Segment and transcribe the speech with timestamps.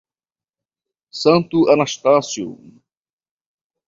[1.21, 2.47] Santo Anastácio